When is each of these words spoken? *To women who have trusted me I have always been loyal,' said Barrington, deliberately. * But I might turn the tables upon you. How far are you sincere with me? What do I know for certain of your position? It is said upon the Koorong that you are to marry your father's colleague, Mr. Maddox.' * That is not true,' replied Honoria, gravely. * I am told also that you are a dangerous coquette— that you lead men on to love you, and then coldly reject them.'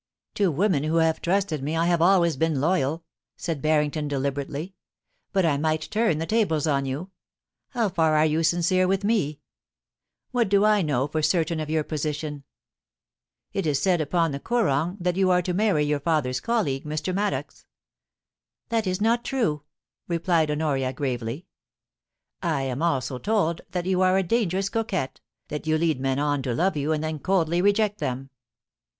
*To 0.33 0.49
women 0.49 0.83
who 0.83 0.95
have 0.95 1.21
trusted 1.21 1.61
me 1.61 1.77
I 1.77 1.85
have 1.85 2.01
always 2.01 2.35
been 2.35 2.59
loyal,' 2.59 3.03
said 3.37 3.61
Barrington, 3.61 4.07
deliberately. 4.07 4.73
* 5.01 5.31
But 5.31 5.45
I 5.45 5.57
might 5.57 5.87
turn 5.91 6.17
the 6.17 6.25
tables 6.25 6.65
upon 6.65 6.87
you. 6.87 7.11
How 7.69 7.87
far 7.87 8.15
are 8.15 8.25
you 8.25 8.41
sincere 8.41 8.87
with 8.87 9.03
me? 9.03 9.41
What 10.31 10.49
do 10.49 10.65
I 10.65 10.81
know 10.81 11.05
for 11.05 11.21
certain 11.21 11.59
of 11.59 11.69
your 11.69 11.83
position? 11.83 12.43
It 13.53 13.67
is 13.67 13.79
said 13.79 14.01
upon 14.01 14.31
the 14.31 14.39
Koorong 14.39 14.97
that 14.99 15.17
you 15.17 15.29
are 15.29 15.43
to 15.43 15.53
marry 15.53 15.83
your 15.85 15.99
father's 15.99 16.39
colleague, 16.39 16.83
Mr. 16.83 17.13
Maddox.' 17.13 17.67
* 18.19 18.69
That 18.69 18.87
is 18.87 19.01
not 19.01 19.23
true,' 19.23 19.61
replied 20.07 20.49
Honoria, 20.49 20.93
gravely. 20.93 21.45
* 21.99 22.37
I 22.41 22.63
am 22.63 22.79
told 22.79 23.29
also 23.29 23.55
that 23.69 23.85
you 23.85 24.01
are 24.01 24.17
a 24.17 24.23
dangerous 24.23 24.69
coquette— 24.69 25.21
that 25.49 25.67
you 25.67 25.77
lead 25.77 25.99
men 25.99 26.17
on 26.17 26.41
to 26.41 26.55
love 26.55 26.75
you, 26.75 26.91
and 26.91 27.03
then 27.03 27.19
coldly 27.19 27.61
reject 27.61 27.99
them.' 27.99 28.31